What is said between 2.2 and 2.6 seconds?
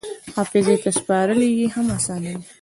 دي.